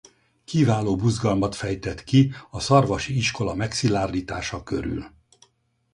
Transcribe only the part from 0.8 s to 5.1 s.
buzgalmat fejtett ki a szarvasi iskola megszilárdítása körül.